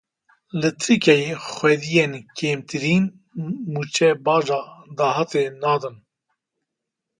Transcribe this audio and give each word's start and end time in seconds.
Li 0.59 0.69
Tirkiyeyê 0.79 1.33
xwediyên 1.53 2.13
kêmtirîn 2.37 3.05
mûçe 3.73 4.09
baca 4.25 4.59
dahatê 4.97 5.43
nadin. 5.61 5.97